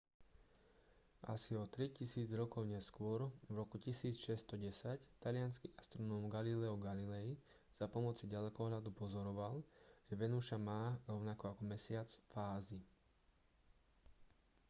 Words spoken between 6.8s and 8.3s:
galilei za pomoci